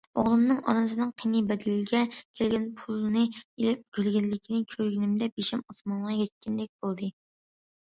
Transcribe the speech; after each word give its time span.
ئوغلۇمنىڭ 0.19 0.61
ئانىسىنىڭ 0.71 1.11
قېنى 1.23 1.41
بەدىلىگە 1.51 2.01
كەلگەن 2.41 2.67
پۇلنى 2.81 3.25
ئېلىپ 3.35 3.85
كۈلگەنلىكىنى 3.99 4.67
كۆرگىنىمدە 4.75 5.33
بېشىم 5.39 5.67
ئاسمانغا 5.71 6.21
يەتكەندەك 6.27 6.79
بولدى. 6.83 7.17